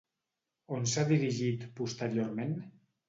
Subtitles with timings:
[0.77, 2.57] On s'ha dirigit posteriorment?